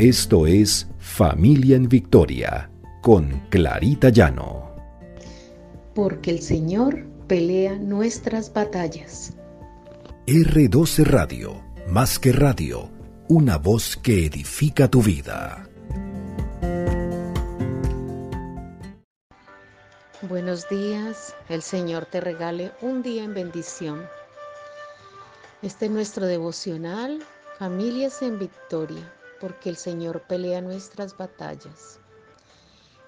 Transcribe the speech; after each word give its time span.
Esto 0.00 0.46
es 0.46 0.86
Familia 0.98 1.76
en 1.76 1.86
Victoria 1.86 2.70
con 3.02 3.38
Clarita 3.50 4.08
Llano. 4.08 4.74
Porque 5.94 6.30
el 6.30 6.40
Señor 6.40 7.04
pelea 7.26 7.76
nuestras 7.76 8.50
batallas. 8.50 9.34
R12 10.26 11.04
Radio, 11.04 11.62
más 11.86 12.18
que 12.18 12.32
radio, 12.32 12.88
una 13.28 13.58
voz 13.58 13.98
que 13.98 14.24
edifica 14.24 14.88
tu 14.88 15.02
vida. 15.02 15.68
Buenos 20.22 20.66
días, 20.70 21.36
el 21.50 21.60
Señor 21.60 22.06
te 22.06 22.22
regale 22.22 22.72
un 22.80 23.02
día 23.02 23.22
en 23.22 23.34
bendición. 23.34 24.00
Este 25.60 25.84
es 25.84 25.90
nuestro 25.90 26.24
devocional, 26.24 27.22
Familias 27.58 28.22
en 28.22 28.38
Victoria, 28.38 29.12
porque 29.40 29.70
el 29.70 29.76
Señor 29.76 30.22
pelea 30.28 30.60
nuestras 30.60 31.16
batallas. 31.16 31.98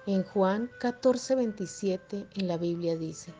En 0.05 0.23
Juan 0.23 0.69
14, 0.79 1.35
27 1.35 2.27
en 2.35 2.47
la 2.47 2.57
Biblia 2.57 2.97
dice, 2.97 3.33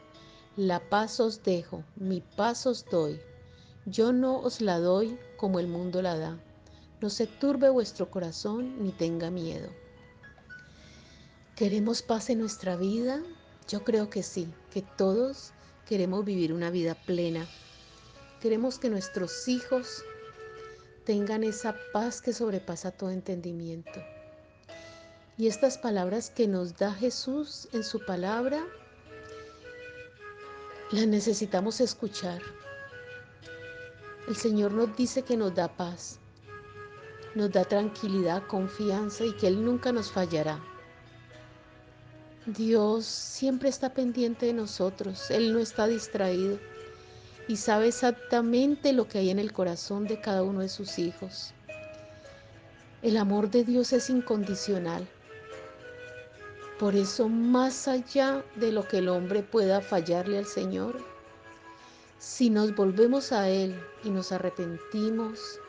La 0.55 0.79
paz 0.89 1.19
os 1.19 1.43
dejo, 1.43 1.83
mi 1.95 2.21
paz 2.21 2.65
os 2.67 2.85
doy. 2.85 3.19
Yo 3.85 4.13
no 4.13 4.39
os 4.39 4.61
la 4.61 4.79
doy 4.79 5.19
como 5.35 5.59
el 5.59 5.67
mundo 5.67 6.01
la 6.01 6.17
da. 6.17 6.39
No 7.01 7.09
se 7.09 7.27
turbe 7.27 7.69
vuestro 7.69 8.09
corazón 8.09 8.81
ni 8.81 8.91
tenga 8.91 9.29
miedo. 9.29 9.69
¿Queremos 11.57 12.01
paz 12.01 12.29
en 12.29 12.39
nuestra 12.39 12.77
vida? 12.77 13.21
Yo 13.67 13.83
creo 13.83 14.09
que 14.09 14.23
sí, 14.23 14.47
que 14.71 14.81
todos 14.81 15.51
queremos 15.85 16.23
vivir 16.23 16.53
una 16.53 16.69
vida 16.69 16.95
plena. 16.95 17.45
Queremos 18.39 18.79
que 18.79 18.89
nuestros 18.89 19.47
hijos 19.49 20.03
tengan 21.03 21.43
esa 21.43 21.75
paz 21.91 22.21
que 22.21 22.33
sobrepasa 22.33 22.91
todo 22.91 23.09
entendimiento. 23.09 24.01
Y 25.37 25.47
estas 25.47 25.77
palabras 25.77 26.29
que 26.29 26.47
nos 26.47 26.77
da 26.77 26.93
Jesús 26.93 27.67
en 27.73 27.83
su 27.83 28.05
palabra, 28.05 28.63
las 30.91 31.07
necesitamos 31.07 31.81
escuchar. 31.81 32.41
El 34.27 34.35
Señor 34.35 34.71
nos 34.71 34.95
dice 34.95 35.23
que 35.23 35.35
nos 35.35 35.53
da 35.53 35.75
paz, 35.75 36.19
nos 37.35 37.51
da 37.51 37.65
tranquilidad, 37.65 38.45
confianza 38.47 39.25
y 39.25 39.33
que 39.33 39.47
Él 39.47 39.65
nunca 39.65 39.91
nos 39.91 40.11
fallará. 40.11 40.63
Dios 42.45 43.05
siempre 43.05 43.69
está 43.69 43.93
pendiente 43.93 44.45
de 44.45 44.53
nosotros, 44.53 45.31
Él 45.31 45.53
no 45.53 45.59
está 45.59 45.87
distraído 45.87 46.59
y 47.47 47.57
sabe 47.57 47.89
exactamente 47.89 48.93
lo 48.93 49.07
que 49.07 49.19
hay 49.19 49.29
en 49.29 49.39
el 49.39 49.51
corazón 49.51 50.07
de 50.07 50.21
cada 50.21 50.43
uno 50.43 50.61
de 50.61 50.69
sus 50.69 50.97
hijos. 50.99 51.53
El 53.01 53.17
amor 53.17 53.49
de 53.49 53.63
Dios 53.65 53.91
es 53.91 54.09
incondicional. 54.09 55.07
Por 56.79 56.95
eso, 56.95 57.27
más 57.29 57.87
allá 57.87 58.43
de 58.55 58.71
lo 58.71 58.87
que 58.87 58.99
el 58.99 59.09
hombre 59.09 59.43
pueda 59.43 59.81
fallarle 59.81 60.37
al 60.37 60.45
Señor, 60.45 60.97
si 62.17 62.49
nos 62.49 62.73
volvemos 62.73 63.33
a 63.33 63.49
Él 63.49 63.77
y 64.03 64.09
nos 64.09 64.31
arrepentimos, 64.31 65.59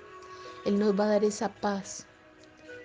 Él 0.64 0.78
nos 0.78 0.98
va 0.98 1.04
a 1.04 1.08
dar 1.08 1.24
esa 1.24 1.48
paz, 1.48 2.06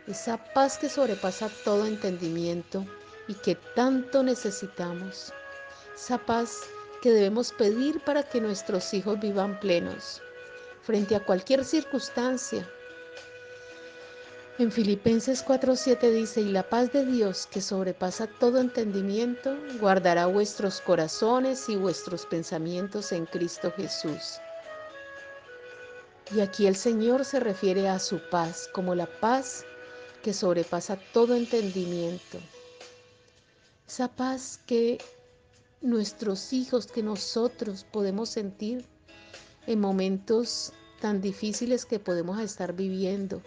esa 0.08 0.38
paz 0.54 0.80
que 0.80 0.90
sobrepasa 0.90 1.50
todo 1.64 1.86
entendimiento 1.86 2.86
y 3.28 3.36
que 3.36 3.56
tanto 3.76 4.24
necesitamos, 4.24 5.32
esa 5.96 6.18
paz 6.18 6.62
que 7.02 7.12
debemos 7.12 7.52
pedir 7.52 8.00
para 8.04 8.24
que 8.24 8.42
nuestros 8.42 8.94
hijos 8.94 9.20
vivan 9.20 9.60
plenos 9.60 10.22
frente 10.82 11.16
a 11.16 11.24
cualquier 11.24 11.66
circunstancia. 11.66 12.68
En 14.58 14.72
Filipenses 14.72 15.46
4:7 15.46 16.12
dice, 16.12 16.42
y 16.42 16.52
la 16.52 16.64
paz 16.64 16.92
de 16.92 17.06
Dios 17.06 17.48
que 17.50 17.62
sobrepasa 17.62 18.28
todo 18.28 18.60
entendimiento, 18.60 19.56
guardará 19.80 20.26
vuestros 20.26 20.82
corazones 20.82 21.70
y 21.70 21.76
vuestros 21.76 22.26
pensamientos 22.26 23.12
en 23.12 23.26
Cristo 23.26 23.72
Jesús. 23.78 24.40
Y 26.36 26.42
aquí 26.42 26.68
el 26.68 26.76
Señor 26.76 27.24
se 27.24 27.40
refiere 27.40 27.88
a 27.88 28.00
su 28.00 28.20
paz 28.30 28.70
como 28.74 28.96
la 28.96 29.08
paz 29.20 29.64
que 30.24 30.34
sobrepasa 30.34 31.00
todo 31.14 31.36
entendimiento. 31.36 32.40
Esa 33.88 34.10
paz 34.10 34.60
que 34.68 34.98
nuestros 35.82 36.52
hijos 36.54 36.88
que 36.88 37.04
nosotros 37.04 37.86
podemos 37.90 38.30
sentir 38.30 38.86
en 39.68 39.80
momentos 39.80 40.74
tan 41.00 41.22
difíciles 41.22 41.86
que 41.86 42.00
podemos 42.00 42.40
estar 42.40 42.74
viviendo. 42.74 43.42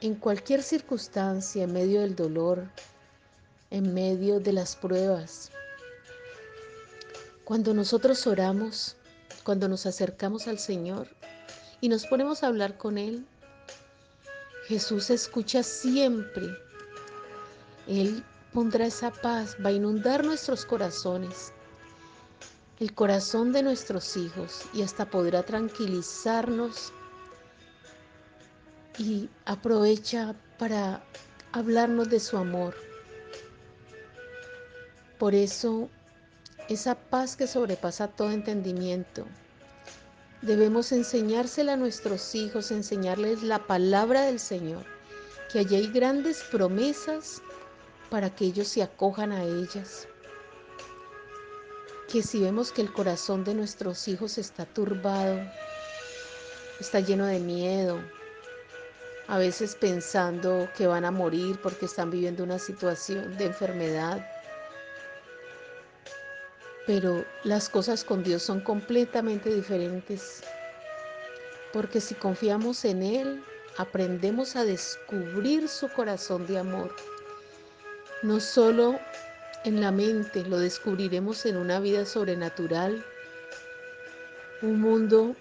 En 0.00 0.14
cualquier 0.14 0.62
circunstancia, 0.62 1.64
en 1.64 1.72
medio 1.72 2.00
del 2.00 2.14
dolor, 2.14 2.70
en 3.70 3.92
medio 3.92 4.40
de 4.40 4.52
las 4.52 4.76
pruebas. 4.76 5.50
Cuando 7.44 7.74
nosotros 7.74 8.26
oramos, 8.26 8.96
cuando 9.44 9.68
nos 9.68 9.86
acercamos 9.86 10.46
al 10.46 10.58
Señor 10.58 11.08
y 11.80 11.88
nos 11.88 12.06
ponemos 12.06 12.42
a 12.42 12.46
hablar 12.46 12.76
con 12.78 12.96
Él, 12.96 13.26
Jesús 14.66 15.10
escucha 15.10 15.62
siempre. 15.62 16.46
Él 17.86 18.22
pondrá 18.52 18.86
esa 18.86 19.10
paz, 19.10 19.56
va 19.64 19.70
a 19.70 19.72
inundar 19.72 20.24
nuestros 20.24 20.64
corazones, 20.64 21.52
el 22.80 22.94
corazón 22.94 23.52
de 23.52 23.62
nuestros 23.62 24.16
hijos 24.16 24.62
y 24.72 24.82
hasta 24.82 25.10
podrá 25.10 25.42
tranquilizarnos 25.42 26.92
y 28.98 29.28
aprovecha 29.44 30.34
para 30.58 31.02
hablarnos 31.52 32.08
de 32.08 32.20
su 32.20 32.36
amor. 32.36 32.74
Por 35.18 35.34
eso, 35.34 35.88
esa 36.68 36.94
paz 36.94 37.36
que 37.36 37.46
sobrepasa 37.46 38.08
todo 38.08 38.30
entendimiento, 38.30 39.26
debemos 40.42 40.92
enseñársela 40.92 41.72
a 41.72 41.76
nuestros 41.76 42.34
hijos, 42.34 42.70
enseñarles 42.70 43.42
la 43.42 43.66
palabra 43.66 44.22
del 44.22 44.38
Señor, 44.38 44.84
que 45.52 45.60
allí 45.60 45.76
hay 45.76 45.88
grandes 45.88 46.42
promesas 46.50 47.42
para 48.10 48.34
que 48.34 48.46
ellos 48.46 48.68
se 48.68 48.82
acojan 48.82 49.32
a 49.32 49.44
ellas. 49.44 50.08
Que 52.10 52.22
si 52.22 52.40
vemos 52.40 52.72
que 52.72 52.82
el 52.82 52.92
corazón 52.92 53.44
de 53.44 53.54
nuestros 53.54 54.08
hijos 54.08 54.38
está 54.38 54.64
turbado, 54.64 55.38
está 56.80 57.00
lleno 57.00 57.26
de 57.26 57.38
miedo, 57.38 58.00
a 59.26 59.36
veces 59.36 59.74
pensando 59.74 60.68
que 60.76 60.86
van 60.86 61.04
a 61.04 61.10
morir 61.10 61.60
porque 61.62 61.84
están 61.84 62.10
viviendo 62.10 62.44
una 62.44 62.58
situación 62.58 63.36
de 63.36 63.46
enfermedad. 63.46 64.26
Pero 66.86 67.26
las 67.44 67.68
cosas 67.68 68.04
con 68.04 68.22
Dios 68.22 68.42
son 68.42 68.62
completamente 68.62 69.54
diferentes. 69.54 70.42
Porque 71.74 72.00
si 72.00 72.14
confiamos 72.14 72.86
en 72.86 73.02
Él, 73.02 73.44
aprendemos 73.76 74.56
a 74.56 74.64
descubrir 74.64 75.68
su 75.68 75.90
corazón 75.90 76.46
de 76.46 76.58
amor 76.58 76.94
no 78.22 78.40
solo 78.40 78.98
en 79.64 79.80
la 79.80 79.92
mente, 79.92 80.44
lo 80.44 80.58
descubriremos 80.58 81.46
en 81.46 81.56
una 81.56 81.80
vida 81.80 82.04
sobrenatural, 82.04 83.04
un 84.62 84.80
mundo 84.80 85.36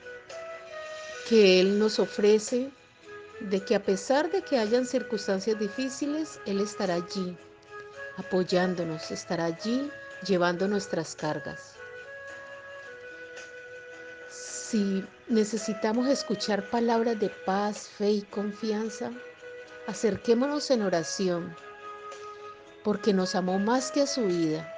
que 1.28 1.60
Él 1.60 1.80
nos 1.80 2.00
ofrece, 2.00 2.70
de 3.40 3.62
que 3.62 3.76
a 3.76 3.84
pesar 3.84 4.32
de 4.32 4.42
que 4.42 4.58
hayan 4.58 4.86
circunstancias 4.86 5.60
difíciles, 5.60 6.40
Él 6.46 6.60
estará 6.60 6.96
allí, 6.96 7.38
apoyándonos, 8.18 9.12
estará 9.12 9.46
allí 9.46 9.90
llevando 10.26 10.68
nuestras 10.68 11.16
cargas. 11.16 11.74
Si 14.30 15.06
necesitamos 15.28 16.08
escuchar 16.08 16.70
palabras 16.70 17.20
de 17.20 17.30
paz, 17.30 17.88
fe 17.88 18.12
y 18.12 18.22
confianza, 18.24 19.12
acerquémonos 19.88 20.70
en 20.72 20.82
oración 20.82 21.56
porque 22.88 23.12
nos 23.12 23.36
amó 23.36 23.60
más 23.60 23.92
que 23.92 24.04
a 24.04 24.08
su 24.08 24.28
vida. 24.28 24.74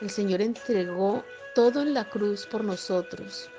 El 0.00 0.10
Señor 0.10 0.40
entregó 0.40 1.24
todo 1.52 1.82
en 1.82 1.92
la 1.92 2.08
cruz 2.08 2.46
por 2.46 2.62
nosotros. 2.62 3.50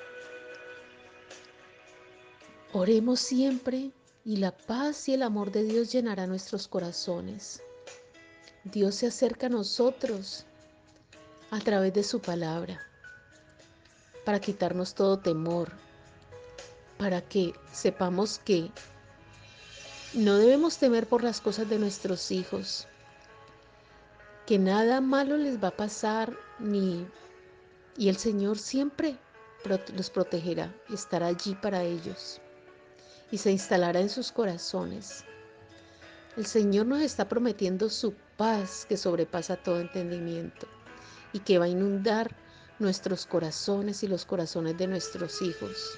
Oremos 2.72 3.20
siempre 3.20 3.92
y 4.24 4.38
la 4.38 4.56
paz 4.56 5.10
y 5.10 5.16
el 5.16 5.22
amor 5.22 5.52
de 5.52 5.64
Dios 5.64 5.92
llenará 5.92 6.28
nuestros 6.28 6.70
corazones. 6.70 7.62
Dios 8.64 8.96
se 8.96 9.08
acerca 9.08 9.48
a 9.48 9.50
nosotros 9.50 10.46
a 11.52 11.60
través 11.60 11.94
de 11.94 12.06
su 12.06 12.22
palabra 12.22 12.88
para 14.24 14.40
quitarnos 14.40 14.96
todo 14.96 15.20
temor, 15.20 15.74
para 16.98 17.20
que 17.20 17.54
sepamos 17.74 18.40
que 18.40 18.72
no 20.14 20.38
debemos 20.38 20.78
temer 20.78 21.06
por 21.06 21.22
las 21.22 21.42
cosas 21.42 21.70
de 21.70 21.80
nuestros 21.80 22.32
hijos, 22.32 22.88
que 24.46 24.60
nada 24.60 25.02
malo 25.02 25.38
les 25.38 25.62
va 25.64 25.70
a 25.70 25.78
pasar 25.78 26.38
ni 26.60 27.08
y 27.98 28.10
el 28.10 28.18
Señor 28.18 28.58
siempre 28.58 29.18
los 29.96 30.10
protegerá, 30.10 30.74
estará 30.94 31.28
allí 31.28 31.56
para 31.56 31.84
ellos. 31.84 32.42
y 33.32 33.40
se 33.40 33.52
instalará 33.52 34.00
en 34.00 34.10
sus 34.10 34.32
corazones. 34.32 35.26
El 36.38 36.46
Señor 36.46 36.86
nos 36.86 37.02
está 37.02 37.28
prometiendo 37.28 37.90
su 37.90 38.14
paz 38.38 38.86
que 38.88 38.98
sobrepasa 38.98 39.58
todo 39.58 39.80
entendimiento 39.80 40.68
y 41.34 41.40
que 41.40 41.58
va 41.58 41.66
a 41.66 41.70
inundar 41.70 42.36
nuestros 42.78 43.26
corazones 43.26 44.04
y 44.04 44.08
los 44.08 44.26
corazones 44.26 44.78
de 44.78 44.88
nuestros 44.88 45.42
hijos 45.42 45.98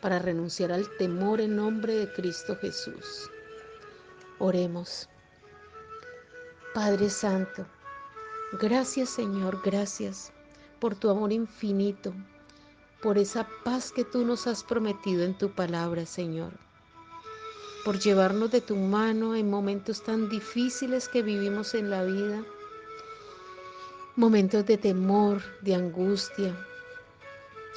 para 0.00 0.18
renunciar 0.18 0.72
al 0.72 0.84
temor 0.98 1.40
en 1.40 1.56
nombre 1.56 1.94
de 1.94 2.12
Cristo 2.12 2.56
Jesús. 2.56 3.30
Oremos. 4.38 5.08
Padre 6.76 7.08
Santo, 7.08 7.64
gracias 8.60 9.08
Señor, 9.08 9.62
gracias 9.64 10.30
por 10.78 10.94
tu 10.94 11.08
amor 11.08 11.32
infinito, 11.32 12.12
por 13.00 13.16
esa 13.16 13.48
paz 13.64 13.90
que 13.90 14.04
tú 14.04 14.26
nos 14.26 14.46
has 14.46 14.62
prometido 14.62 15.24
en 15.24 15.38
tu 15.38 15.50
palabra, 15.50 16.04
Señor, 16.04 16.52
por 17.82 17.98
llevarnos 17.98 18.50
de 18.50 18.60
tu 18.60 18.76
mano 18.76 19.34
en 19.34 19.48
momentos 19.48 20.02
tan 20.02 20.28
difíciles 20.28 21.08
que 21.08 21.22
vivimos 21.22 21.72
en 21.74 21.88
la 21.88 22.04
vida, 22.04 22.44
momentos 24.14 24.66
de 24.66 24.76
temor, 24.76 25.40
de 25.62 25.76
angustia, 25.76 26.54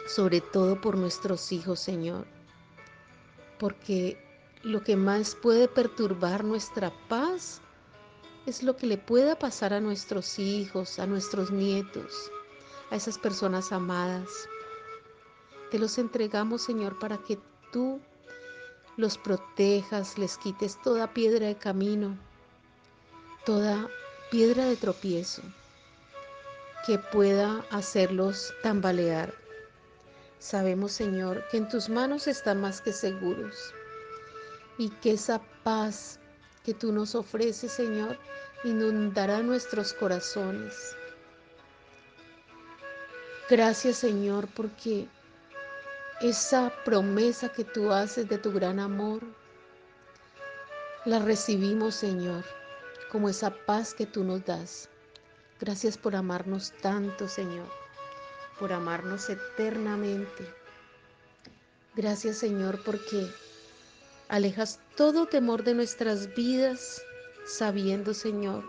sobre 0.07 0.42
todo 0.42 0.81
por 0.81 0.98
nuestros 0.98 1.54
hijos, 1.54 1.80
Señor, 1.80 2.25
porque 3.60 4.22
lo 4.62 4.84
que 4.84 4.98
más 4.98 5.36
puede 5.36 5.69
perturbar 5.69 6.44
nuestra 6.44 6.92
paz 7.07 7.62
es 8.45 8.63
lo 8.63 8.75
que 8.75 8.88
le 8.88 8.97
pueda 8.97 9.38
pasar 9.38 9.74
a 9.74 9.80
nuestros 9.80 10.39
hijos, 10.39 11.00
a 11.00 11.06
nuestros 11.06 11.51
nietos, 11.51 12.31
a 12.89 12.95
esas 12.95 13.18
personas 13.18 13.71
amadas. 13.71 14.30
Te 15.71 15.80
los 15.80 15.97
entregamos, 15.97 16.63
Señor, 16.63 16.97
para 17.00 17.18
que 17.18 17.39
tú 17.71 18.00
los 18.97 19.18
protejas, 19.18 20.18
les 20.18 20.38
quites 20.38 20.81
toda 20.81 21.13
piedra 21.13 21.47
de 21.47 21.56
camino, 21.56 22.18
toda 23.45 23.88
piedra 24.31 24.65
de 24.65 24.75
tropiezo 24.75 25.41
que 26.86 26.97
pueda 26.97 27.65
hacerlos 27.71 28.53
tambalear. 28.63 29.33
Sabemos, 30.39 30.91
Señor, 30.94 31.45
que 31.51 31.57
en 31.57 31.68
tus 31.68 31.89
manos 31.89 32.27
están 32.27 32.62
más 32.62 32.81
que 32.81 32.94
seguros 32.94 33.74
y 34.77 34.89
que 34.89 35.12
esa 35.12 35.41
paz 35.63 36.19
que 36.69 36.75
tú 36.75 36.92
nos 36.92 37.16
ofreces, 37.16 37.71
Señor, 37.71 38.16
inundará 38.63 39.42
nuestros 39.42 39.92
corazones. 39.92 40.95
Gracias, 43.50 43.98
Señor, 43.98 44.48
porque 44.56 45.07
esa 46.21 46.71
promesa 46.86 47.50
que 47.50 47.63
tú 47.63 47.92
haces 47.92 48.30
de 48.30 48.38
tu 48.38 48.51
gran 48.51 48.80
amor, 48.80 49.24
la 51.06 51.18
recibimos, 51.18 51.95
Señor, 51.95 52.45
como 53.12 53.30
esa 53.30 53.50
paz 53.50 53.95
que 53.95 54.06
tú 54.06 54.24
nos 54.24 54.45
das. 54.45 54.89
Gracias 55.60 55.98
por 55.98 56.15
amarnos 56.15 56.72
tanto, 56.83 57.27
Señor, 57.27 57.68
por 58.60 58.72
amarnos 58.74 59.27
eternamente. 59.27 60.48
Gracias, 61.95 62.38
Señor, 62.38 62.80
porque 62.86 63.27
Alejas 64.30 64.80
todo 64.96 65.26
temor 65.26 65.64
de 65.64 65.74
nuestras 65.74 66.36
vidas, 66.36 67.02
sabiendo, 67.48 68.14
Señor, 68.14 68.64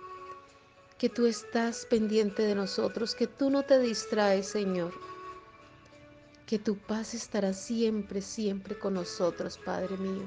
que 0.96 1.10
tú 1.10 1.26
estás 1.26 1.84
pendiente 1.84 2.42
de 2.42 2.54
nosotros, 2.54 3.14
que 3.14 3.26
tú 3.26 3.50
no 3.50 3.62
te 3.62 3.78
distraes, 3.78 4.48
Señor, 4.48 4.92
que 6.46 6.58
tu 6.58 6.78
paz 6.78 7.12
estará 7.12 7.52
siempre, 7.52 8.22
siempre 8.22 8.78
con 8.78 8.94
nosotros, 8.94 9.58
Padre 9.58 9.98
mío. 9.98 10.24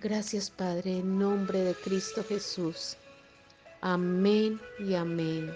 Gracias, 0.00 0.50
Padre, 0.50 0.98
en 0.98 1.16
nombre 1.16 1.60
de 1.60 1.74
Cristo 1.74 2.24
Jesús. 2.28 2.96
Amén 3.80 4.60
y 4.80 4.94
amén. 4.94 5.54